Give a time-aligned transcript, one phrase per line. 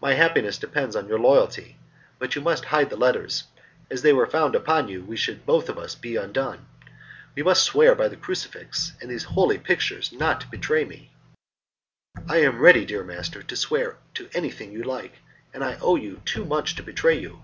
[0.00, 1.74] My happiness depends on your loyality,
[2.18, 3.44] but you must hide the letters,
[3.90, 6.66] as they were found upon you we should both of us be undone.
[7.36, 11.12] You must swear by the crucifix and these holy pictures not to betray me."
[12.30, 15.18] "I am ready, dear master, to swear to anything you like,
[15.52, 17.42] and I owe you too much to betray you."